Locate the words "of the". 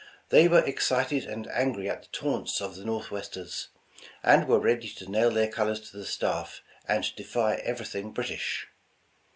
2.59-2.83